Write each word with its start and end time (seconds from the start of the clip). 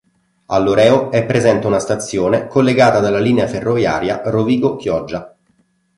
A 0.47 0.57
Loreo 0.57 1.11
è 1.11 1.23
presente 1.27 1.67
una 1.67 1.77
stazione 1.77 2.47
collegata 2.47 2.99
dalla 2.99 3.19
linea 3.19 3.45
ferroviaria 3.47 4.23
Rovigo-Chioggia. 4.25 5.35